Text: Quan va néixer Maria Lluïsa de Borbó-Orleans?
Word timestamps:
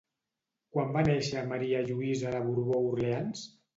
Quan 0.75 0.95
va 0.95 1.03
néixer 1.09 1.43
Maria 1.51 1.83
Lluïsa 1.91 2.33
de 2.37 2.41
Borbó-Orleans? 2.49 3.45